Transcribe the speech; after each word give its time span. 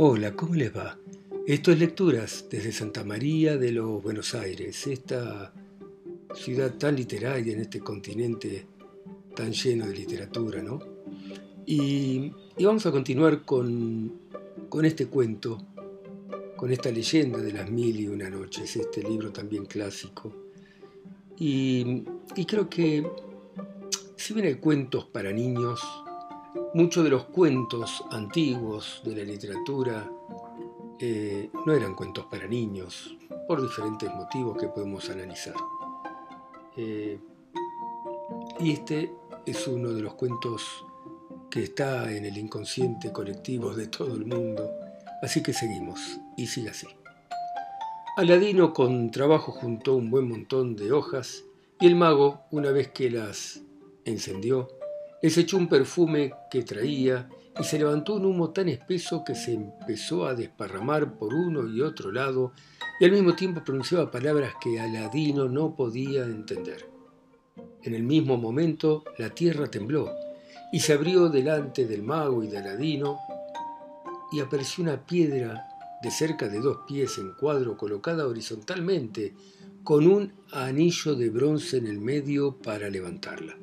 Hola, 0.00 0.36
¿cómo 0.36 0.54
les 0.54 0.72
va? 0.76 0.96
Esto 1.44 1.72
es 1.72 1.80
Lecturas 1.80 2.46
desde 2.48 2.70
Santa 2.70 3.02
María 3.02 3.56
de 3.56 3.72
los 3.72 4.00
Buenos 4.00 4.32
Aires, 4.36 4.86
esta 4.86 5.52
ciudad 6.36 6.74
tan 6.78 6.94
literaria 6.94 7.52
en 7.52 7.62
este 7.62 7.80
continente 7.80 8.64
tan 9.34 9.50
lleno 9.50 9.88
de 9.88 9.96
literatura, 9.96 10.62
¿no? 10.62 10.78
Y, 11.66 12.30
vamos 12.60 12.86
a 12.86 12.92
continuar 12.92 13.44
con, 13.44 14.20
este 14.84 15.06
cuento, 15.06 15.66
con 16.54 16.70
esta 16.70 16.92
leyenda 16.92 17.38
de 17.38 17.54
las 17.54 17.68
mil 17.68 17.98
y 17.98 18.06
una 18.06 18.30
noches, 18.30 18.76
este 18.76 19.02
libro 19.02 19.32
también 19.32 19.66
clásico. 19.66 20.32
Y, 21.36 22.04
y 22.36 22.44
creo 22.46 22.70
que 22.70 23.04
si 24.14 24.32
bien 24.32 24.46
hay 24.46 24.54
cuentos 24.54 25.06
para 25.06 25.32
niños, 25.32 25.80
Muchos 26.74 27.02
de 27.02 27.10
los 27.10 27.24
cuentos 27.24 28.04
antiguos 28.10 29.00
de 29.02 29.16
la 29.16 29.24
literatura 29.24 30.10
eh, 30.98 31.50
no 31.64 31.72
eran 31.72 31.94
cuentos 31.94 32.26
para 32.26 32.46
niños, 32.46 33.16
por 33.46 33.62
diferentes 33.62 34.12
motivos 34.14 34.58
que 34.58 34.68
podemos 34.68 35.08
analizar. 35.08 35.54
Eh, 36.76 37.18
y 38.60 38.72
este 38.72 39.10
es 39.46 39.66
uno 39.66 39.94
de 39.94 40.02
los 40.02 40.12
cuentos 40.14 40.84
que 41.50 41.64
está 41.64 42.12
en 42.12 42.26
el 42.26 42.36
inconsciente 42.36 43.12
colectivo 43.12 43.74
de 43.74 43.86
todo 43.86 44.14
el 44.14 44.26
mundo, 44.26 44.70
así 45.22 45.42
que 45.42 45.54
seguimos, 45.54 46.20
y 46.36 46.46
sigue 46.48 46.68
así. 46.68 46.86
Aladino 48.18 48.74
con 48.74 49.10
trabajo 49.10 49.52
juntó 49.52 49.94
un 49.94 50.10
buen 50.10 50.28
montón 50.28 50.76
de 50.76 50.92
hojas 50.92 51.44
y 51.80 51.86
el 51.86 51.94
mago, 51.94 52.42
una 52.50 52.72
vez 52.72 52.88
que 52.88 53.10
las 53.10 53.62
encendió, 54.04 54.77
les 55.22 55.36
echó 55.36 55.56
un 55.56 55.68
perfume 55.68 56.32
que 56.50 56.62
traía 56.62 57.28
y 57.58 57.64
se 57.64 57.78
levantó 57.78 58.14
un 58.14 58.26
humo 58.26 58.50
tan 58.50 58.68
espeso 58.68 59.24
que 59.24 59.34
se 59.34 59.54
empezó 59.54 60.26
a 60.26 60.34
desparramar 60.34 61.14
por 61.18 61.34
uno 61.34 61.68
y 61.68 61.80
otro 61.80 62.12
lado 62.12 62.52
y 63.00 63.04
al 63.04 63.12
mismo 63.12 63.34
tiempo 63.34 63.64
pronunciaba 63.64 64.10
palabras 64.10 64.54
que 64.60 64.78
Aladino 64.78 65.48
no 65.48 65.74
podía 65.74 66.24
entender. 66.24 66.88
En 67.82 67.94
el 67.94 68.02
mismo 68.02 68.36
momento 68.36 69.04
la 69.18 69.30
tierra 69.30 69.68
tembló 69.68 70.10
y 70.72 70.80
se 70.80 70.92
abrió 70.92 71.28
delante 71.28 71.86
del 71.86 72.02
mago 72.02 72.44
y 72.44 72.48
de 72.48 72.58
Aladino 72.58 73.18
y 74.30 74.40
apareció 74.40 74.84
una 74.84 75.04
piedra 75.04 75.68
de 76.02 76.10
cerca 76.10 76.48
de 76.48 76.60
dos 76.60 76.78
pies 76.86 77.18
en 77.18 77.32
cuadro 77.34 77.76
colocada 77.76 78.26
horizontalmente 78.26 79.34
con 79.82 80.06
un 80.06 80.32
anillo 80.52 81.14
de 81.14 81.30
bronce 81.30 81.78
en 81.78 81.86
el 81.86 81.98
medio 81.98 82.56
para 82.58 82.88
levantarla. 82.90 83.56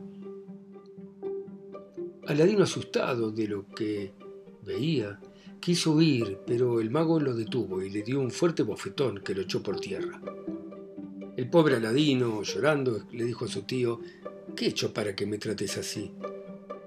Aladino, 2.27 2.63
asustado 2.63 3.31
de 3.31 3.47
lo 3.47 3.67
que 3.69 4.11
veía, 4.63 5.19
quiso 5.59 5.91
huir, 5.91 6.39
pero 6.47 6.79
el 6.79 6.89
mago 6.89 7.19
lo 7.19 7.35
detuvo 7.35 7.83
y 7.83 7.91
le 7.91 8.01
dio 8.01 8.19
un 8.19 8.31
fuerte 8.31 8.63
bofetón 8.63 9.19
que 9.19 9.35
lo 9.35 9.41
echó 9.41 9.61
por 9.61 9.79
tierra. 9.79 10.19
El 11.37 11.49
pobre 11.51 11.75
Aladino, 11.75 12.41
llorando, 12.41 13.03
le 13.11 13.25
dijo 13.25 13.45
a 13.45 13.47
su 13.47 13.61
tío, 13.61 13.99
¿qué 14.55 14.65
he 14.65 14.69
hecho 14.69 14.91
para 14.91 15.15
que 15.15 15.27
me 15.27 15.37
trates 15.37 15.77
así? 15.77 16.13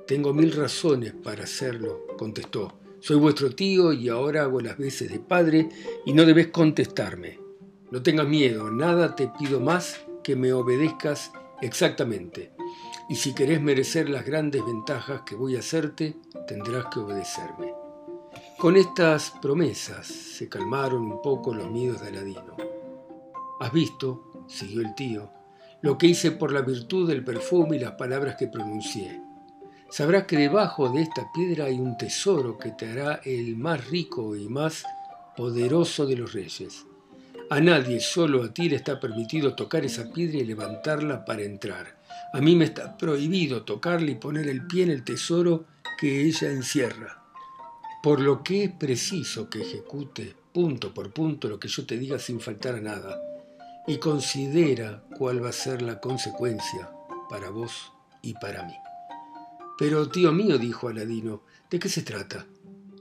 Tengo 0.09 0.34
mil 0.34 0.50
razones 0.50 1.12
para 1.12 1.44
hacerlo, 1.44 2.06
contestó. 2.19 2.77
Soy 2.98 3.16
vuestro 3.19 3.55
tío 3.55 3.92
y 3.92 4.09
ahora 4.09 4.42
hago 4.42 4.61
las 4.61 4.77
veces 4.77 5.09
de 5.12 5.20
padre 5.20 5.69
y 6.05 6.14
no 6.14 6.25
debes 6.25 6.48
contestarme. 6.48 7.39
No 7.92 8.03
tengas 8.03 8.27
miedo, 8.27 8.72
nada 8.72 9.14
te 9.14 9.31
pido 9.39 9.61
más 9.61 10.00
que 10.25 10.34
me 10.34 10.53
obedezcas 10.53 11.31
exactamente 11.62 12.57
y 13.08 13.16
si 13.16 13.34
querés 13.34 13.60
merecer 13.60 14.08
las 14.08 14.24
grandes 14.24 14.64
ventajas 14.64 15.22
que 15.22 15.34
voy 15.34 15.56
a 15.56 15.60
hacerte, 15.60 16.16
tendrás 16.46 16.86
que 16.86 17.00
obedecerme. 17.00 17.72
Con 18.58 18.76
estas 18.76 19.32
promesas 19.40 20.06
se 20.06 20.48
calmaron 20.48 21.02
un 21.02 21.22
poco 21.22 21.54
los 21.54 21.70
miedos 21.70 22.00
de 22.02 22.08
Aladino. 22.08 22.56
Has 23.60 23.72
visto, 23.72 24.44
siguió 24.47 24.82
el 24.82 24.94
tío, 24.94 25.30
lo 25.80 25.97
que 25.97 26.08
hice 26.08 26.32
por 26.32 26.52
la 26.52 26.60
virtud 26.60 27.08
del 27.08 27.24
perfume 27.24 27.76
y 27.76 27.80
las 27.80 27.92
palabras 27.92 28.36
que 28.36 28.48
pronuncié. 28.48 29.22
Sabrás 29.91 30.24
que 30.24 30.36
debajo 30.36 30.91
de 30.91 31.02
esta 31.02 31.32
piedra 31.32 31.64
hay 31.64 31.78
un 31.78 31.97
tesoro 31.97 32.58
que 32.58 32.72
te 32.72 32.91
hará 32.91 33.20
el 33.24 33.56
más 33.56 33.88
rico 33.88 34.36
y 34.36 34.48
más 34.48 34.84
poderoso 35.36 36.04
de 36.04 36.16
los 36.16 36.32
reyes. 36.34 36.84
A 37.48 37.60
nadie, 37.60 38.00
solo 38.00 38.42
a 38.42 38.52
ti, 38.52 38.68
le 38.68 38.76
está 38.76 39.00
permitido 39.00 39.54
tocar 39.54 39.84
esa 39.84 40.12
piedra 40.12 40.38
y 40.38 40.44
levantarla 40.44 41.24
para 41.24 41.42
entrar. 41.42 41.97
A 42.32 42.41
mí 42.41 42.56
me 42.56 42.66
está 42.66 42.96
prohibido 42.96 43.62
tocarle 43.62 44.12
y 44.12 44.16
poner 44.16 44.48
el 44.48 44.66
pie 44.66 44.84
en 44.84 44.91
el 44.91 45.04
tesoro 45.04 45.64
que 45.98 46.22
ella 46.22 46.50
encierra. 46.50 47.22
Por 48.02 48.20
lo 48.20 48.42
que 48.42 48.64
es 48.64 48.72
preciso 48.72 49.48
que 49.48 49.62
ejecute 49.62 50.36
punto 50.52 50.92
por 50.92 51.12
punto 51.12 51.48
lo 51.48 51.60
que 51.60 51.68
yo 51.68 51.86
te 51.86 51.97
diga 51.97 52.18
sin 52.18 52.41
faltar 52.41 52.74
a 52.74 52.80
nada. 52.80 53.22
Y 53.86 53.98
considera 53.98 55.04
cuál 55.16 55.42
va 55.42 55.50
a 55.50 55.52
ser 55.52 55.82
la 55.82 56.00
consecuencia 56.00 56.91
para 57.30 57.50
vos 57.50 57.92
y 58.22 58.34
para 58.34 58.64
mí. 58.64 58.74
Pero, 59.78 60.08
tío 60.08 60.32
mío, 60.32 60.58
dijo 60.58 60.88
Aladino, 60.88 61.42
¿de 61.70 61.78
qué 61.78 61.88
se 61.88 62.02
trata? 62.02 62.47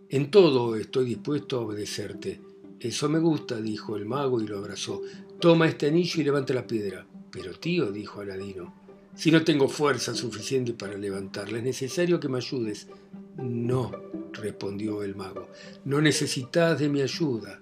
En 0.10 0.30
todo 0.30 0.76
estoy 0.76 1.06
dispuesto 1.06 1.58
a 1.58 1.62
obedecerte. 1.62 2.40
Eso 2.80 3.10
me 3.10 3.18
gusta, 3.20 3.60
dijo 3.60 3.98
el 3.98 4.06
mago 4.06 4.40
y 4.40 4.48
lo 4.48 4.60
abrazó. 4.60 5.02
Toma 5.40 5.68
este 5.68 5.88
anillo 5.88 6.22
y 6.22 6.24
levanta 6.24 6.54
la 6.54 6.68
piedra. 6.68 7.08
Pero, 7.32 7.60
tío, 7.60 7.92
dijo 7.92 8.22
Aladino, 8.22 8.87
si 9.18 9.32
no 9.32 9.44
tengo 9.44 9.68
fuerza 9.68 10.14
suficiente 10.14 10.74
para 10.74 10.96
levantarla, 10.96 11.58
es 11.58 11.64
necesario 11.64 12.20
que 12.20 12.30
me 12.30 12.38
ayudes. 12.38 12.88
No, 13.36 13.92
respondió 14.32 15.02
el 15.02 15.16
mago, 15.16 15.48
no 15.86 16.02
necesitas 16.02 16.78
de 16.80 16.88
mi 16.88 17.02
ayuda, 17.02 17.60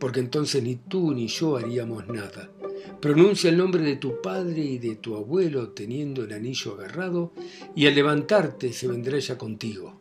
porque 0.00 0.18
entonces 0.18 0.64
ni 0.64 0.74
tú 0.74 1.12
ni 1.12 1.28
yo 1.28 1.56
haríamos 1.56 2.08
nada. 2.08 2.50
Pronuncia 3.00 3.50
el 3.50 3.56
nombre 3.56 3.84
de 3.84 3.96
tu 3.96 4.20
padre 4.20 4.62
y 4.62 4.78
de 4.78 4.96
tu 4.96 5.14
abuelo 5.14 5.70
teniendo 5.70 6.24
el 6.24 6.32
anillo 6.32 6.74
agarrado, 6.74 7.32
y 7.76 7.86
al 7.86 7.94
levantarte 7.94 8.72
se 8.72 8.88
vendrá 8.88 9.16
ella 9.16 9.38
contigo. 9.38 10.00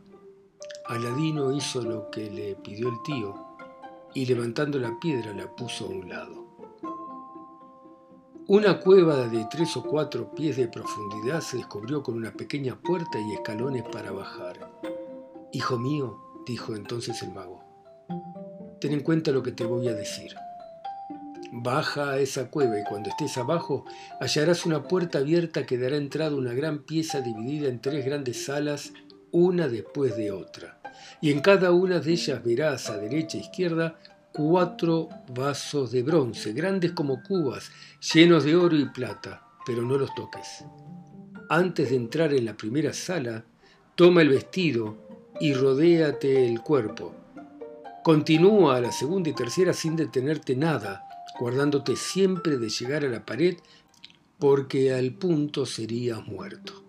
Aladino 0.88 1.56
hizo 1.56 1.84
lo 1.84 2.10
que 2.10 2.32
le 2.32 2.56
pidió 2.56 2.90
el 2.90 2.96
tío, 3.06 3.36
y 4.16 4.26
levantando 4.26 4.80
la 4.80 5.00
piedra 5.00 5.34
la 5.34 5.56
puso 5.56 5.86
a 5.86 5.90
un 5.90 6.10
lado. 6.10 6.49
Una 8.50 8.80
cueva 8.80 9.28
de 9.28 9.46
tres 9.46 9.78
o 9.78 9.84
cuatro 9.84 10.34
pies 10.34 10.58
de 10.58 10.68
profundidad 10.68 11.40
se 11.40 11.58
descubrió 11.58 12.02
con 12.02 12.16
una 12.16 12.34
pequeña 12.34 12.76
puerta 12.82 13.20
y 13.20 13.34
escalones 13.34 13.84
para 13.84 14.12
bajar. 14.12 14.72
Hijo 15.52 15.78
mío, 15.78 16.18
dijo 16.48 16.76
entonces 16.76 17.22
el 17.22 17.32
mago, 17.32 17.64
ten 18.82 18.94
en 18.94 19.02
cuenta 19.02 19.30
lo 19.30 19.44
que 19.44 19.52
te 19.52 19.66
voy 19.66 19.88
a 19.88 19.94
decir. 19.94 20.34
Baja 21.52 22.10
a 22.10 22.18
esa 22.18 22.50
cueva 22.50 22.80
y 22.80 22.84
cuando 22.86 23.12
estés 23.12 23.38
abajo 23.38 23.86
hallarás 24.20 24.66
una 24.66 24.82
puerta 24.82 25.20
abierta 25.20 25.68
que 25.68 25.78
dará 25.78 25.98
entrada 25.98 26.32
a 26.32 26.40
una 26.40 26.54
gran 26.54 26.80
pieza 26.86 27.22
dividida 27.22 27.70
en 27.70 27.80
tres 27.80 28.04
grandes 28.04 28.46
salas, 28.46 28.94
una 29.30 29.68
después 29.68 30.18
de 30.18 30.32
otra. 30.32 30.80
Y 31.22 31.30
en 31.30 31.42
cada 31.42 31.72
una 31.72 32.00
de 32.00 32.14
ellas 32.14 32.44
verás 32.44 32.90
a 32.90 32.98
derecha 32.98 33.38
e 33.38 33.42
izquierda 33.42 34.00
cuatro 34.34 35.10
vasos 35.34 35.92
de 35.92 36.04
bronce, 36.04 36.54
grandes 36.54 36.92
como 36.92 37.22
cubas, 37.24 37.72
llenos 38.14 38.44
de 38.44 38.56
oro 38.56 38.76
y 38.76 38.86
plata, 38.86 39.46
pero 39.66 39.82
no 39.82 39.98
los 39.98 40.14
toques. 40.16 40.66
Antes 41.50 41.90
de 41.90 41.96
entrar 41.96 42.34
en 42.34 42.46
la 42.46 42.56
primera 42.56 42.94
sala, 42.94 43.44
toma 43.96 44.22
el 44.22 44.30
vestido 44.30 44.98
y 45.40 45.54
rodéate 45.54 46.48
el 46.48 46.62
cuerpo. 46.62 47.16
Continúa 48.04 48.78
a 48.78 48.82
la 48.82 48.92
segunda 48.92 49.30
y 49.30 49.34
tercera 49.34 49.74
sin 49.74 49.96
detenerte 49.96 50.56
nada, 50.56 51.04
guardándote 51.40 51.96
siempre 51.96 52.58
de 52.58 52.70
llegar 52.70 53.04
a 53.04 53.10
la 53.10 53.26
pared, 53.26 53.58
porque 54.38 54.94
al 54.94 55.14
punto 55.14 55.66
serías 55.66 56.26
muerto. 56.26 56.89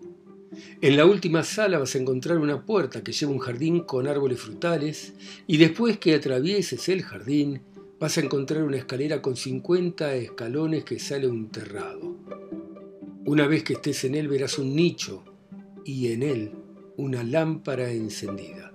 En 0.81 0.97
la 0.97 1.05
última 1.05 1.43
sala 1.43 1.79
vas 1.79 1.95
a 1.95 1.99
encontrar 1.99 2.37
una 2.37 2.65
puerta 2.65 3.03
que 3.03 3.13
lleva 3.13 3.31
un 3.31 3.39
jardín 3.39 3.81
con 3.81 4.07
árboles 4.07 4.39
frutales 4.39 5.13
y 5.47 5.57
después 5.57 5.97
que 5.97 6.15
atravieses 6.15 6.89
el 6.89 7.03
jardín 7.03 7.61
vas 7.99 8.17
a 8.17 8.21
encontrar 8.21 8.63
una 8.63 8.77
escalera 8.77 9.21
con 9.21 9.37
50 9.37 10.15
escalones 10.15 10.83
que 10.83 10.99
sale 10.99 11.27
un 11.27 11.49
terrado. 11.49 12.17
Una 13.25 13.47
vez 13.47 13.63
que 13.63 13.73
estés 13.73 14.03
en 14.03 14.15
él 14.15 14.27
verás 14.27 14.57
un 14.57 14.75
nicho 14.75 15.23
y 15.85 16.11
en 16.11 16.23
él 16.23 16.51
una 16.97 17.23
lámpara 17.23 17.91
encendida. 17.91 18.71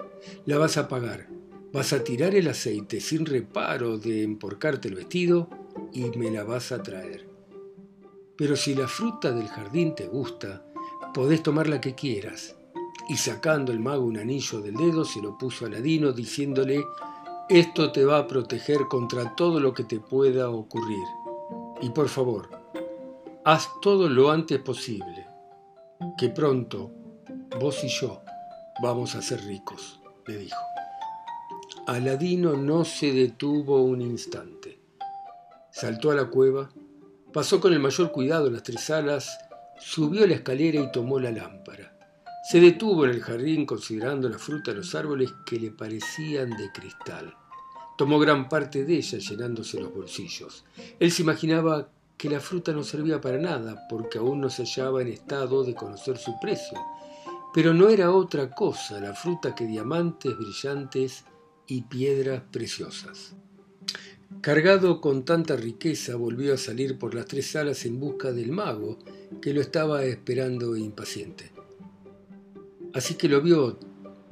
La 0.47 0.59
vas 0.59 0.77
a 0.79 0.83
apagar, 0.83 1.29
vas 1.73 1.93
a 1.93 2.03
tirar 2.03 2.35
el 2.35 2.49
aceite 2.49 3.01
sin 3.01 3.27
reparo 3.27 3.99
de 3.99 4.23
emporcarte 4.23 4.89
el 4.89 4.95
vestido 4.95 5.51
y 5.93 6.05
me 6.17 6.31
la 6.31 6.45
vas 6.45 6.73
a 6.73 6.83
traer. 6.83 7.29
Pero 8.37 8.57
si 8.57 8.75
la 8.75 8.89
fruta 8.89 9.33
del 9.33 9.49
jardín 9.49 9.95
te 9.95 10.07
gusta, 10.07 10.65
podés 11.17 11.43
tomar 11.43 11.67
la 11.67 11.81
que 11.81 11.95
quieras. 11.95 12.57
Y 13.09 13.17
sacando 13.17 13.73
el 13.73 13.81
mago 13.81 14.05
un 14.05 14.19
anillo 14.19 14.61
del 14.61 14.75
dedo, 14.75 15.03
se 15.03 15.23
lo 15.23 15.39
puso 15.39 15.65
a 15.65 15.69
Aladino, 15.69 16.13
diciéndole, 16.13 16.85
esto 17.49 17.91
te 17.91 18.05
va 18.05 18.19
a 18.19 18.27
proteger 18.27 18.87
contra 18.87 19.35
todo 19.35 19.59
lo 19.59 19.73
que 19.73 19.85
te 19.85 19.99
pueda 19.99 20.51
ocurrir. 20.51 21.07
Y 21.81 21.89
por 21.89 22.11
favor, 22.11 22.51
haz 23.47 23.67
todo 23.81 24.11
lo 24.11 24.31
antes 24.31 24.59
posible, 24.59 25.27
que 26.19 26.29
pronto 26.29 26.91
vos 27.59 27.83
y 27.83 27.89
yo 27.89 28.21
vamos 28.83 29.15
a 29.15 29.23
ser 29.23 29.43
ricos, 29.47 29.99
le 30.27 30.37
dijo. 30.37 30.61
Aladino 31.87 32.59
no 32.59 32.85
se 32.85 33.11
detuvo 33.13 33.83
un 33.83 34.03
instante. 34.03 34.83
Saltó 35.71 36.11
a 36.11 36.15
la 36.15 36.27
cueva, 36.27 36.69
pasó 37.33 37.59
con 37.59 37.73
el 37.73 37.81
mayor 37.81 38.13
cuidado 38.13 38.51
las 38.51 38.65
tres 38.65 38.83
salas, 38.83 39.46
subió 39.79 40.27
la 40.27 40.35
escalera 40.35 40.81
y 40.81 40.91
tomó 40.91 41.19
la 41.19 41.31
lámpara. 41.31 41.97
Se 42.49 42.61
detuvo 42.61 43.05
en 43.05 43.11
el 43.11 43.23
jardín 43.23 43.67
considerando 43.67 44.29
la 44.29 44.39
fruta 44.39 44.71
de 44.71 44.79
los 44.79 44.95
árboles 44.95 45.33
que 45.45 45.59
le 45.59 45.71
parecían 45.71 46.51
de 46.51 46.71
cristal. 46.73 47.35
Tomó 47.99 48.19
gran 48.19 48.49
parte 48.49 48.85
de 48.85 48.97
ella 48.97 49.19
llenándose 49.19 49.81
los 49.81 49.93
bolsillos. 49.93 50.65
Él 51.01 51.11
se 51.11 51.23
imaginaba 51.23 51.89
que 52.17 52.31
la 52.31 52.41
fruta 52.41 52.73
no 52.73 52.83
servía 52.83 53.21
para 53.21 53.39
nada 53.39 53.87
porque 53.89 54.19
aún 54.19 54.41
no 54.41 54.51
se 54.51 54.63
hallaba 54.65 55.03
en 55.03 55.09
estado 55.09 55.65
de 55.65 55.75
conocer 55.75 56.19
su 56.19 56.39
precio. 56.41 56.79
Pero 57.53 57.75
no 57.75 57.89
era 57.89 58.13
otra 58.13 58.51
cosa 58.51 59.01
la 59.01 59.15
fruta 59.15 59.55
que 59.55 59.67
diamantes 59.67 60.37
brillantes 60.37 61.25
y 61.67 61.83
piedras 61.83 62.43
preciosas. 62.51 63.35
Cargado 64.47 65.01
con 65.01 65.25
tanta 65.25 65.57
riqueza, 65.57 66.15
volvió 66.15 66.55
a 66.55 66.57
salir 66.57 67.01
por 67.01 67.17
las 67.17 67.27
tres 67.27 67.49
salas 67.51 67.85
en 67.85 67.99
busca 67.99 68.31
del 68.31 68.53
mago, 68.53 68.97
que 69.43 69.53
lo 69.53 69.61
estaba 69.61 70.05
esperando 70.05 70.77
impaciente. 70.77 71.51
Así 72.95 73.15
que 73.15 73.29
lo 73.29 73.41
vio 73.43 73.77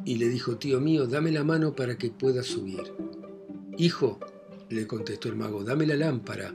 y 0.05 0.15
le 0.19 0.29
dijo, 0.29 0.57
tío 0.57 0.81
mío, 0.81 1.09
dame 1.09 1.33
la 1.33 1.43
mano 1.43 1.75
para 1.75 1.99
que 1.99 2.11
pueda 2.11 2.45
subir. 2.45 2.95
Hijo, 3.77 4.21
le 4.69 4.87
contestó 4.87 5.29
el 5.29 5.35
mago, 5.35 5.65
dame 5.65 5.85
la 5.85 5.97
lámpara 5.97 6.55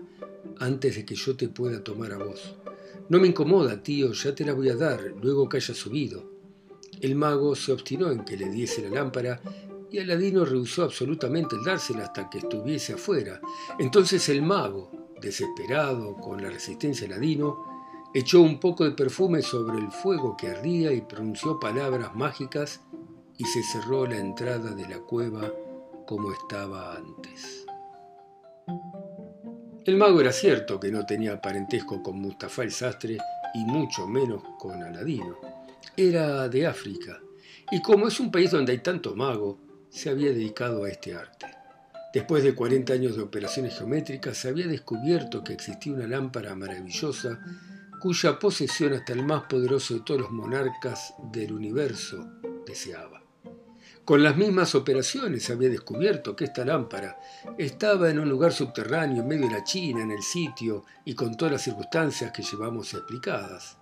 antes 0.60 0.96
de 0.96 1.04
que 1.04 1.16
yo 1.16 1.36
te 1.36 1.50
pueda 1.50 1.84
tomar 1.84 2.14
a 2.14 2.18
vos. 2.18 2.56
No 3.10 3.20
me 3.20 3.28
incomoda, 3.28 3.84
tío, 3.84 4.14
ya 4.14 4.34
te 4.34 4.46
la 4.46 4.54
voy 4.54 4.70
a 4.70 4.78
dar, 4.78 5.16
luego 5.22 5.50
que 5.50 5.58
haya 5.58 5.74
subido. 5.74 6.32
El 7.02 7.16
mago 7.16 7.58
se 7.58 7.74
obstinó 7.74 8.10
en 8.10 8.24
que 8.24 8.38
le 8.38 8.50
diese 8.50 8.82
la 8.84 8.90
lámpara 8.90 9.42
y 9.92 10.00
Aladino 10.00 10.46
rehusó 10.46 10.84
absolutamente 10.84 11.56
el 11.56 11.64
dársela 11.64 12.04
hasta 12.06 12.30
que 12.30 12.40
estuviese 12.40 12.94
afuera. 12.94 13.40
Entonces 13.78 14.30
el 14.30 14.42
mago, 14.42 14.92
desesperado 15.22 16.16
con 16.16 16.42
la 16.42 16.50
resistencia 16.50 17.08
de 17.08 17.14
Aladino, 17.14 17.66
echó 18.14 18.42
un 18.42 18.60
poco 18.60 18.84
de 18.84 18.92
perfume 18.92 19.42
sobre 19.42 19.80
el 19.80 19.92
fuego 19.92 20.36
que 20.38 20.50
ardía 20.50 20.92
y 20.92 21.02
pronunció 21.02 21.60
palabras 21.60 22.16
mágicas 22.16 22.82
y 23.38 23.46
se 23.46 23.64
cerró 23.64 24.06
la 24.06 24.18
entrada 24.18 24.72
de 24.72 24.88
la 24.88 25.00
cueva 25.00 25.52
como 26.06 26.32
estaba 26.32 26.96
antes. 26.96 27.66
El 29.86 29.98
mago 29.98 30.22
era 30.22 30.32
cierto 30.32 30.80
que 30.80 30.92
no 30.92 31.06
tenía 31.06 31.42
parentesco 31.42 32.04
con 32.04 32.20
Mustafa 32.20 32.64
el 32.64 32.72
sastre 32.72 33.18
y 33.56 33.66
mucho 33.66 34.08
menos 34.08 34.44
con 34.60 34.84
Aladino. 34.84 35.38
Era 35.96 36.48
de 36.48 36.68
África 36.68 37.20
y 37.72 37.82
como 37.82 38.08
es 38.08 38.20
un 38.20 38.32
país 38.32 38.52
donde 38.52 38.72
hay 38.72 38.80
tanto 38.80 39.16
mago, 39.16 39.69
se 39.90 40.10
había 40.10 40.30
dedicado 40.30 40.84
a 40.84 40.90
este 40.90 41.16
arte. 41.16 41.48
Después 42.14 42.44
de 42.44 42.56
40 42.56 42.94
años 42.94 43.16
de 43.16 43.22
operaciones 43.22 43.78
geométricas, 43.78 44.38
se 44.38 44.50
había 44.50 44.68
descubierto 44.68 45.44
que 45.44 45.54
existía 45.54 45.94
una 45.94 46.08
lámpara 46.08 46.56
maravillosa 46.56 47.40
cuya 48.00 48.40
posesión 48.40 48.94
hasta 48.94 49.14
el 49.14 49.24
más 49.24 49.44
poderoso 49.44 49.94
de 49.94 50.00
todos 50.02 50.22
los 50.22 50.32
monarcas 50.32 51.14
del 51.32 51.54
universo 51.54 52.32
deseaba. 52.66 53.22
Con 54.06 54.24
las 54.24 54.38
mismas 54.38 54.74
operaciones 54.74 55.44
se 55.44 55.54
había 55.54 55.70
descubierto 55.70 56.36
que 56.36 56.46
esta 56.46 56.66
lámpara 56.66 57.20
estaba 57.60 58.10
en 58.10 58.20
un 58.20 58.28
lugar 58.28 58.54
subterráneo 58.54 59.22
en 59.22 59.28
medio 59.28 59.48
de 59.48 59.54
la 59.54 59.64
China, 59.64 60.02
en 60.02 60.10
el 60.10 60.24
sitio, 60.24 60.86
y 61.06 61.14
con 61.14 61.38
todas 61.38 61.52
las 61.52 61.62
circunstancias 61.62 62.32
que 62.32 62.42
llevamos 62.42 62.92
explicadas. 62.96 63.79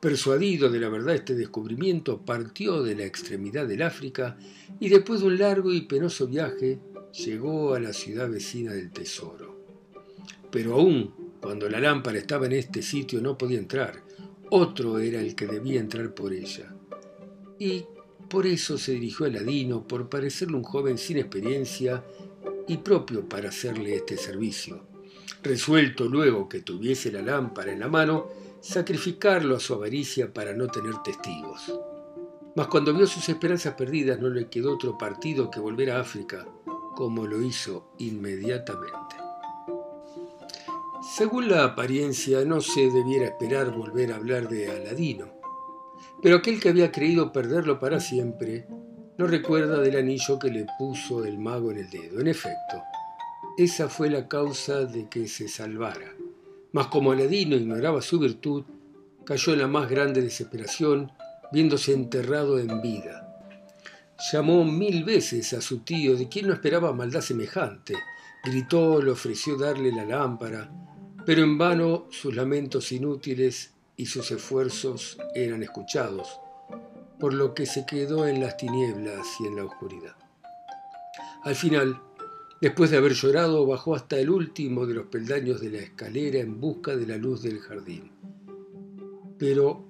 Persuadido 0.00 0.70
de 0.70 0.80
la 0.80 0.88
verdad 0.88 1.14
este 1.14 1.34
descubrimiento, 1.34 2.24
partió 2.24 2.82
de 2.82 2.94
la 2.94 3.04
extremidad 3.04 3.68
del 3.68 3.82
África 3.82 4.38
y 4.80 4.88
después 4.88 5.20
de 5.20 5.26
un 5.26 5.38
largo 5.38 5.70
y 5.70 5.82
penoso 5.82 6.26
viaje 6.26 6.78
llegó 7.12 7.74
a 7.74 7.80
la 7.80 7.92
ciudad 7.92 8.30
vecina 8.30 8.72
del 8.72 8.90
tesoro. 8.90 9.60
Pero 10.50 10.74
aún 10.74 11.14
cuando 11.40 11.68
la 11.68 11.80
lámpara 11.80 12.18
estaba 12.18 12.46
en 12.46 12.52
este 12.52 12.80
sitio 12.80 13.20
no 13.20 13.36
podía 13.36 13.58
entrar, 13.58 14.02
otro 14.50 14.98
era 14.98 15.20
el 15.20 15.34
que 15.34 15.46
debía 15.46 15.80
entrar 15.80 16.14
por 16.14 16.32
ella. 16.32 16.74
Y 17.58 17.84
por 18.28 18.46
eso 18.46 18.78
se 18.78 18.92
dirigió 18.92 19.26
a 19.26 19.30
Ladino, 19.30 19.86
por 19.86 20.08
parecerle 20.08 20.56
un 20.56 20.62
joven 20.62 20.96
sin 20.96 21.18
experiencia 21.18 22.04
y 22.66 22.78
propio 22.78 23.28
para 23.28 23.50
hacerle 23.50 23.96
este 23.96 24.16
servicio. 24.16 24.82
Resuelto 25.42 26.06
luego 26.08 26.48
que 26.48 26.60
tuviese 26.60 27.12
la 27.12 27.22
lámpara 27.22 27.72
en 27.72 27.80
la 27.80 27.88
mano, 27.88 28.28
sacrificarlo 28.60 29.56
a 29.56 29.60
su 29.60 29.74
avaricia 29.74 30.32
para 30.32 30.52
no 30.52 30.68
tener 30.68 30.96
testigos. 31.02 31.72
Mas 32.56 32.66
cuando 32.66 32.92
vio 32.92 33.06
sus 33.06 33.28
esperanzas 33.28 33.74
perdidas 33.74 34.18
no 34.20 34.28
le 34.28 34.48
quedó 34.48 34.74
otro 34.74 34.98
partido 34.98 35.50
que 35.50 35.60
volver 35.60 35.90
a 35.90 36.00
África, 36.00 36.46
como 36.94 37.26
lo 37.26 37.40
hizo 37.42 37.92
inmediatamente. 37.98 39.16
Según 41.16 41.48
la 41.48 41.64
apariencia, 41.64 42.44
no 42.44 42.60
se 42.60 42.90
debiera 42.90 43.26
esperar 43.26 43.70
volver 43.70 44.12
a 44.12 44.16
hablar 44.16 44.48
de 44.48 44.70
Aladino 44.70 45.40
pero 46.22 46.36
aquel 46.36 46.60
que 46.60 46.68
había 46.68 46.92
creído 46.92 47.32
perderlo 47.32 47.80
para 47.80 48.00
siempre 48.00 48.66
no 49.16 49.26
recuerda 49.26 49.80
del 49.80 49.96
anillo 49.96 50.38
que 50.38 50.50
le 50.50 50.66
puso 50.78 51.24
el 51.24 51.38
mago 51.38 51.70
en 51.70 51.78
el 51.78 51.90
dedo. 51.90 52.20
En 52.20 52.28
efecto, 52.28 52.82
esa 53.56 53.88
fue 53.88 54.10
la 54.10 54.28
causa 54.28 54.84
de 54.84 55.08
que 55.08 55.28
se 55.28 55.48
salvara. 55.48 56.12
Mas 56.72 56.86
como 56.86 57.12
Aladino 57.12 57.56
ignoraba 57.56 58.00
su 58.02 58.18
virtud, 58.18 58.64
cayó 59.24 59.52
en 59.52 59.60
la 59.60 59.66
más 59.66 59.88
grande 59.88 60.22
desesperación, 60.22 61.12
viéndose 61.52 61.92
enterrado 61.92 62.58
en 62.58 62.80
vida. 62.80 63.26
Llamó 64.32 64.64
mil 64.64 65.04
veces 65.04 65.52
a 65.52 65.60
su 65.60 65.80
tío, 65.80 66.16
de 66.16 66.28
quien 66.28 66.46
no 66.46 66.52
esperaba 66.52 66.92
maldad 66.92 67.20
semejante. 67.20 67.94
Gritó, 68.44 69.02
le 69.02 69.10
ofreció 69.10 69.56
darle 69.56 69.92
la 69.92 70.04
lámpara, 70.04 70.70
pero 71.26 71.42
en 71.42 71.58
vano 71.58 72.06
sus 72.10 72.34
lamentos 72.34 72.92
inútiles 72.92 73.74
y 73.96 74.06
sus 74.06 74.30
esfuerzos 74.30 75.18
eran 75.34 75.62
escuchados, 75.62 76.40
por 77.18 77.34
lo 77.34 77.54
que 77.54 77.66
se 77.66 77.84
quedó 77.84 78.26
en 78.26 78.40
las 78.40 78.56
tinieblas 78.56 79.26
y 79.40 79.46
en 79.46 79.56
la 79.56 79.64
oscuridad. 79.64 80.16
Al 81.42 81.54
final, 81.54 82.00
después 82.60 82.90
de 82.90 82.98
haber 82.98 83.14
llorado, 83.14 83.66
bajó 83.66 83.94
hasta 83.94 84.18
el 84.18 84.30
último 84.30 84.86
de 84.86 84.94
los 84.94 85.06
peldaños 85.06 85.60
de 85.60 85.70
la 85.70 85.78
escalera 85.78 86.38
en 86.38 86.60
busca 86.60 86.96
de 86.96 87.06
la 87.06 87.16
luz 87.16 87.42
del 87.42 87.58
jardín. 87.58 88.10
Pero, 89.38 89.84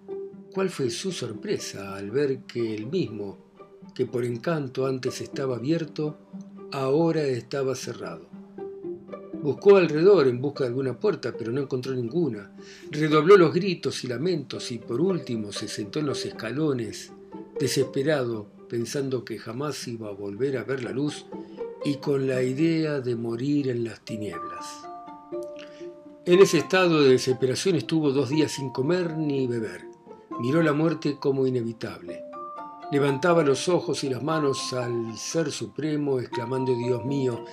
¿cuál 0.53 0.71
fue 0.71 0.91
su 0.91 1.11
sorpresa 1.11 1.97
al 1.97 2.11
ver 2.11 2.41
que 2.41 2.75
el 2.75 2.87
mismo, 2.87 3.39
que 3.95 4.07
por 4.07 4.25
encanto 4.25 4.87
antes 4.87 5.21
estaba 5.21 5.57
abierto, 5.57 6.19
ahora 6.73 7.23
estaba 7.23 7.75
cerrado? 7.75 8.29
Buscó 9.43 9.79
alrededor 9.79 10.29
en 10.29 10.41
busca 10.41 10.65
de 10.65 10.69
alguna 10.69 10.99
puerta, 10.99 11.35
pero 11.37 11.51
no 11.51 11.63
encontró 11.63 11.95
ninguna. 11.95 12.55
Redobló 12.91 13.39
los 13.39 13.55
gritos 13.55 14.05
y 14.05 14.07
lamentos 14.07 14.71
y 14.71 14.79
por 14.79 15.01
último 15.01 15.51
se 15.51 15.67
sentó 15.67 15.99
en 15.99 16.07
los 16.07 16.27
escalones, 16.27 17.11
desesperado, 17.59 18.49
pensando 18.69 19.25
que 19.25 19.39
jamás 19.39 19.89
iba 19.89 20.09
a 20.11 20.13
volver 20.13 20.59
a 20.59 20.65
ver 20.65 20.85
la 20.85 20.93
luz 20.93 21.25
y 21.85 21.97
con 21.97 22.27
la 22.27 22.43
idea 22.43 23.01
de 23.01 23.17
morir 23.17 23.69
en 23.69 23.85
las 23.85 24.01
tinieblas. 24.05 24.67
En 26.25 26.41
ese 26.41 26.59
estado 26.59 27.03
de 27.03 27.11
desesperación 27.11 27.77
estuvo 27.77 28.13
dos 28.13 28.29
días 28.29 28.53
sin 28.53 28.71
comer 28.71 29.17
ni 29.17 29.47
beber. 29.47 29.87
Miró 30.41 30.63
la 30.63 30.73
muerte 30.73 31.17
como 31.19 31.47
inevitable. 31.47 32.23
Levantaba 32.93 33.43
los 33.43 33.69
ojos 33.69 34.05
y 34.05 34.09
las 34.09 34.23
manos 34.23 34.73
al 34.73 35.17
Ser 35.17 35.51
Supremo, 35.53 36.19
exclamando, 36.19 36.75
Dios 36.75 37.05
mío, 37.05 37.45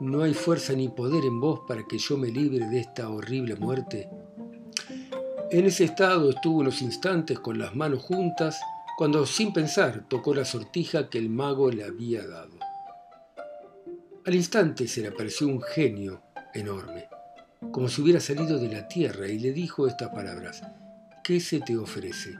¿No 0.00 0.24
hay 0.24 0.34
fuerza 0.34 0.72
ni 0.72 0.88
poder 0.88 1.24
en 1.24 1.40
vos 1.40 1.60
para 1.68 1.84
que 1.84 1.98
yo 1.98 2.18
me 2.18 2.28
libre 2.28 2.66
de 2.66 2.80
esta 2.80 3.08
horrible 3.08 3.54
muerte? 3.54 4.10
En 5.52 5.66
ese 5.66 5.84
estado 5.84 6.30
estuvo 6.30 6.58
unos 6.58 6.82
instantes 6.82 7.38
con 7.38 7.58
las 7.58 7.76
manos 7.76 8.02
juntas 8.02 8.58
cuando 8.98 9.24
sin 9.24 9.52
pensar 9.52 10.04
tocó 10.08 10.34
la 10.34 10.44
sortija 10.44 11.08
que 11.08 11.18
el 11.18 11.30
mago 11.30 11.70
le 11.70 11.84
había 11.84 12.26
dado. 12.26 12.53
Al 14.26 14.34
instante 14.34 14.88
se 14.88 15.02
le 15.02 15.08
apareció 15.08 15.46
un 15.46 15.60
genio 15.60 16.22
enorme, 16.54 17.08
como 17.70 17.90
si 17.90 18.00
hubiera 18.00 18.20
salido 18.20 18.58
de 18.58 18.70
la 18.70 18.88
tierra, 18.88 19.28
y 19.28 19.38
le 19.38 19.52
dijo 19.52 19.86
estas 19.86 20.08
palabras, 20.14 20.62
¿qué 21.22 21.40
se 21.40 21.60
te 21.60 21.76
ofrece? 21.76 22.34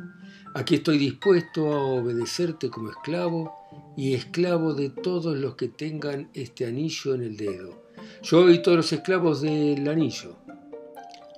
Aquí 0.54 0.76
estoy 0.76 0.96
dispuesto 0.96 1.74
a 1.74 1.84
obedecerte 1.84 2.70
como 2.70 2.88
esclavo 2.88 3.54
y 3.98 4.14
esclavo 4.14 4.72
de 4.72 4.88
todos 4.88 5.36
los 5.36 5.56
que 5.56 5.68
tengan 5.68 6.30
este 6.32 6.64
anillo 6.64 7.14
en 7.14 7.22
el 7.22 7.36
dedo. 7.36 7.84
Yo 8.22 8.48
y 8.48 8.62
todos 8.62 8.78
los 8.78 8.92
esclavos 8.92 9.42
del 9.42 9.86
anillo. 9.86 10.38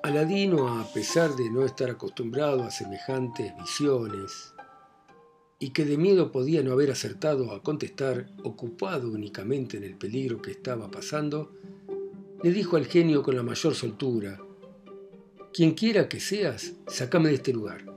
Aladino, 0.04 0.78
a 0.78 0.86
pesar 0.92 1.34
de 1.34 1.50
no 1.50 1.64
estar 1.64 1.90
acostumbrado 1.90 2.62
a 2.62 2.70
semejantes 2.70 3.52
visiones, 3.56 4.54
y 5.58 5.70
que 5.70 5.84
de 5.84 5.96
miedo 5.96 6.32
podía 6.32 6.62
no 6.62 6.72
haber 6.72 6.90
acertado 6.90 7.52
a 7.52 7.62
contestar, 7.62 8.28
ocupado 8.42 9.10
únicamente 9.10 9.76
en 9.76 9.84
el 9.84 9.96
peligro 9.96 10.42
que 10.42 10.50
estaba 10.50 10.90
pasando, 10.90 11.52
le 12.42 12.50
dijo 12.52 12.76
al 12.76 12.86
genio 12.86 13.22
con 13.22 13.36
la 13.36 13.42
mayor 13.42 13.74
soltura, 13.74 14.38
Quien 15.52 15.72
quiera 15.72 16.08
que 16.08 16.20
seas, 16.20 16.74
sácame 16.86 17.30
de 17.30 17.36
este 17.36 17.52
lugar 17.52 17.96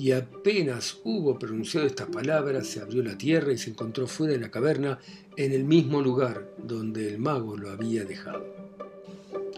y 0.00 0.12
apenas 0.12 0.98
hubo 1.04 1.38
pronunciado 1.38 1.86
estas 1.86 2.06
palabras, 2.06 2.66
se 2.66 2.80
abrió 2.80 3.02
la 3.02 3.18
tierra 3.18 3.52
y 3.52 3.58
se 3.58 3.68
encontró 3.68 4.06
fuera 4.06 4.32
de 4.32 4.40
la 4.40 4.50
caverna 4.50 4.98
en 5.36 5.52
el 5.52 5.64
mismo 5.64 6.00
lugar 6.00 6.54
donde 6.56 7.06
el 7.06 7.18
mago 7.18 7.58
lo 7.58 7.68
había 7.68 8.06
dejado. 8.06 8.46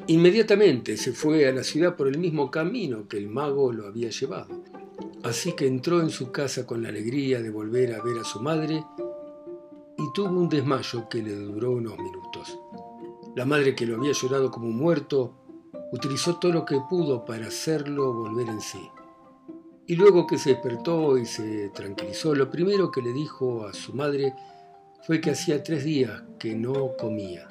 Inmediatamente 0.09 0.97
se 0.97 1.13
fue 1.13 1.47
a 1.47 1.53
la 1.53 1.63
ciudad 1.63 1.95
por 1.95 2.09
el 2.09 2.19
mismo 2.19 2.51
camino 2.51 3.07
que 3.07 3.19
el 3.19 3.29
mago 3.29 3.73
lo 3.73 3.87
había 3.87 4.11
llevado. 4.11 4.65
Así 5.25 5.53
que 5.53 5.69
entró 5.69 6.01
en 6.01 6.11
su 6.11 6.33
casa 6.33 6.67
con 6.67 6.83
la 6.83 6.89
alegría 6.89 7.41
de 7.41 7.51
volver 7.51 7.95
a 7.95 8.03
ver 8.03 8.19
a 8.19 8.25
su 8.25 8.41
madre 8.41 8.85
y 9.97 10.13
tuvo 10.13 10.31
un 10.31 10.49
desmayo 10.49 11.09
que 11.09 11.23
le 11.23 11.33
duró 11.33 11.71
unos 11.71 11.97
minutos. 11.97 12.59
La 13.37 13.45
madre 13.45 13.77
que 13.77 13.87
lo 13.87 13.97
había 13.97 14.13
llorado 14.13 14.51
como 14.51 14.67
muerto 14.69 15.45
utilizó 15.93 16.37
todo 16.37 16.53
lo 16.53 16.65
que 16.65 16.81
pudo 16.91 17.25
para 17.25 17.47
hacerlo 17.47 18.13
volver 18.13 18.49
en 18.49 18.61
sí. 18.61 18.91
Y 19.87 19.95
luego 19.95 20.27
que 20.27 20.39
se 20.39 20.51
despertó 20.51 21.17
y 21.17 21.25
se 21.25 21.69
tranquilizó, 21.69 22.35
lo 22.35 22.51
primero 22.51 22.91
que 22.91 23.01
le 23.01 23.13
dijo 23.13 23.67
a 23.67 23.73
su 23.73 23.95
madre 23.95 24.35
fue 25.07 25.21
que 25.21 25.31
hacía 25.31 25.63
tres 25.63 25.85
días 25.85 26.23
que 26.39 26.57
no 26.57 26.97
comía. 26.99 27.49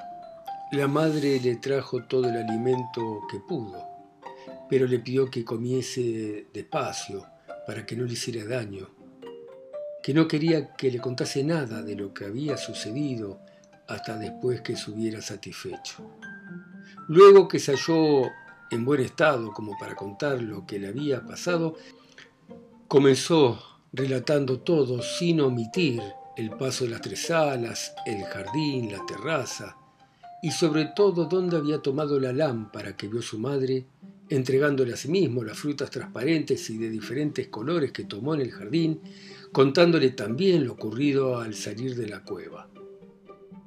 La 0.73 0.87
madre 0.87 1.39
le 1.39 1.55
trajo 1.55 2.03
todo 2.03 2.27
el 2.27 2.35
alimento 2.35 3.21
que 3.29 3.39
pudo, 3.39 3.81
pero 4.69 4.87
le 4.87 4.99
pidió 4.99 5.29
que 5.29 5.45
comiese 5.45 6.47
despacio 6.53 7.25
para 7.65 7.85
que 7.85 7.95
no 7.95 8.05
le 8.05 8.13
hiciera 8.13 8.45
daño, 8.45 8.89
que 10.01 10.13
no 10.13 10.27
quería 10.27 10.73
que 10.73 10.91
le 10.91 10.99
contase 10.99 11.43
nada 11.43 11.81
de 11.81 11.95
lo 11.95 12.13
que 12.13 12.25
había 12.25 12.57
sucedido 12.57 13.39
hasta 13.87 14.17
después 14.17 14.61
que 14.61 14.75
se 14.75 14.91
hubiera 14.91 15.21
satisfecho. 15.21 16.09
Luego 17.07 17.47
que 17.47 17.59
se 17.59 17.73
halló 17.75 18.29
en 18.71 18.85
buen 18.85 19.01
estado 19.01 19.51
como 19.51 19.77
para 19.77 19.95
contar 19.95 20.41
lo 20.41 20.65
que 20.65 20.79
le 20.79 20.87
había 20.87 21.25
pasado, 21.25 21.75
comenzó 22.87 23.61
relatando 23.93 24.61
todo 24.61 25.01
sin 25.01 25.41
omitir 25.41 26.01
el 26.37 26.51
paso 26.51 26.85
de 26.85 26.91
las 26.91 27.01
tres 27.01 27.27
salas, 27.27 27.93
el 28.05 28.23
jardín, 28.23 28.91
la 28.91 29.05
terraza 29.05 29.75
y 30.41 30.51
sobre 30.51 30.85
todo 30.85 31.25
dónde 31.25 31.57
había 31.57 31.79
tomado 31.79 32.19
la 32.19 32.33
lámpara 32.33 32.95
que 32.95 33.07
vio 33.07 33.21
su 33.21 33.37
madre, 33.37 33.85
entregándole 34.31 34.93
a 34.93 34.97
sí 34.97 35.09
mismo 35.09 35.43
las 35.43 35.59
frutas 35.59 35.89
transparentes 35.89 36.69
y 36.69 36.77
de 36.77 36.89
diferentes 36.89 37.47
colores 37.47 37.91
que 37.91 38.05
tomó 38.05 38.33
en 38.33 38.41
el 38.41 38.51
jardín, 38.51 39.01
contándole 39.51 40.11
también 40.11 40.65
lo 40.65 40.73
ocurrido 40.73 41.39
al 41.39 41.53
salir 41.53 41.95
de 41.95 42.07
la 42.07 42.23
cueva. 42.23 42.69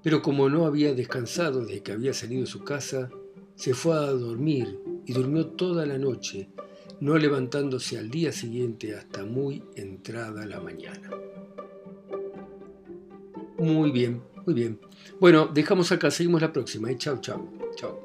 Pero 0.03 0.23
como 0.23 0.49
no 0.49 0.67
había 0.67 0.95
descansado 0.95 1.65
desde 1.65 1.83
que 1.83 1.93
había 1.93 2.15
salido 2.15 2.43
de 2.43 2.47
su 2.47 2.65
casa, 2.65 3.11
se 3.55 3.75
fue 3.75 3.95
a 3.95 4.11
dormir 4.11 4.81
y 5.07 5.13
durmió 5.13 5.47
toda 5.49 5.85
la 5.85 5.99
noche, 5.99 6.49
no 7.01 7.19
levantándose 7.19 7.99
al 7.99 8.11
día 8.11 8.33
siguiente 8.33 8.95
hasta 8.95 9.25
muy 9.25 9.63
entrada 9.77 10.47
la 10.47 10.61
mañana. 10.61 11.11
Muy 13.59 13.91
bien, 13.91 14.23
muy 14.47 14.55
bien. 14.55 14.81
Bueno, 15.21 15.51
dejamos 15.53 15.93
acá, 15.93 16.11
seguimos 16.11 16.41
la 16.41 16.53
próxima. 16.53 16.91
¿eh? 16.91 16.97
Chao, 16.97 17.21
chao, 17.21 17.51
chao. 17.77 18.04